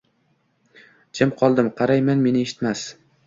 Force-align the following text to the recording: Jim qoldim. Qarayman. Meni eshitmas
Jim 1.19 1.35
qoldim. 1.43 1.69
Qarayman. 1.81 2.25
Meni 2.29 2.45
eshitmas 2.47 2.89